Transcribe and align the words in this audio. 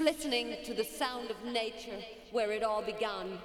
listening 0.00 0.56
to 0.64 0.74
the 0.74 0.84
sound 0.84 1.30
of 1.30 1.44
nature 1.44 1.98
where 2.30 2.52
it 2.52 2.62
all 2.62 2.82
began. 2.82 3.38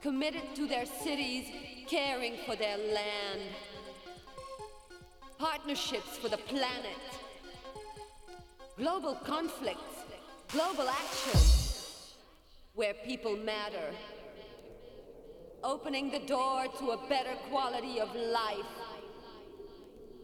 Committed 0.00 0.54
to 0.54 0.68
their 0.68 0.86
cities, 0.86 1.48
caring 1.88 2.36
for 2.46 2.54
their 2.54 2.78
land, 2.78 3.40
partnerships 5.38 6.16
for 6.18 6.28
the 6.28 6.36
planet, 6.36 7.02
global 8.78 9.16
conflicts, 9.24 10.04
global 10.52 10.88
action, 10.88 11.40
where 12.74 12.94
people 12.94 13.36
matter, 13.36 13.90
opening 15.64 16.12
the 16.12 16.20
door 16.20 16.66
to 16.78 16.92
a 16.92 17.08
better 17.08 17.34
quality 17.50 17.98
of 17.98 18.14
life, 18.14 18.72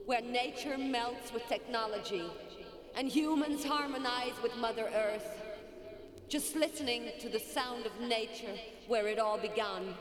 where 0.07 0.21
nature 0.21 0.79
melts 0.79 1.33
with 1.33 1.45
technology 1.49 2.31
and 2.97 3.09
humans 3.09 3.65
harmonize 3.65 4.35
with 4.43 4.57
Mother 4.57 4.89
Earth 4.95 5.43
just 6.29 6.57
listening 6.57 7.11
to 7.21 7.29
the 7.29 7.39
sound 7.39 7.85
of 7.87 7.93
nature 8.01 8.55
where 8.87 9.07
it 9.09 9.19
all 9.19 9.39
began. 9.39 9.95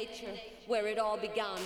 Nature 0.00 0.32
where 0.66 0.86
it 0.86 0.98
all 0.98 1.18
began. 1.18 1.60